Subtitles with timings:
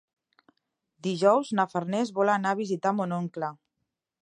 [1.07, 3.53] Dijous na Farners vol anar a visitar mon oncle.